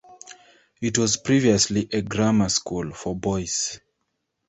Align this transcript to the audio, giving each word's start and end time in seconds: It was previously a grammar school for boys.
It 0.81 0.97
was 0.97 1.17
previously 1.17 1.87
a 1.93 2.01
grammar 2.01 2.49
school 2.49 2.91
for 2.91 3.15
boys. 3.15 3.79